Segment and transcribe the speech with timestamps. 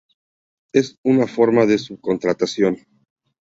[0.73, 2.75] Es una forma de subcontratación.